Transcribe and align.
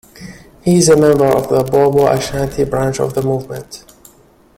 He 0.63 0.77
is 0.77 0.89
a 0.89 0.97
member 0.97 1.27
of 1.27 1.47
the 1.49 1.63
Bobo 1.63 2.07
Ashanti 2.07 2.63
branch 2.63 2.99
of 2.99 3.13
the 3.13 3.21
movement. 3.21 3.85